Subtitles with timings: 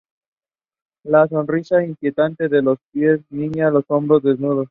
[1.03, 4.59] la sonrisa inquietante, los pies de niña, los hombros desnudos